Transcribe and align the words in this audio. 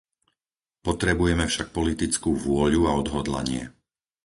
Potrebujeme 0.87 1.45
však 1.49 1.67
politickú 1.77 2.29
vôľu 2.45 2.81
a 2.89 2.97
odhodlanie. 3.01 3.63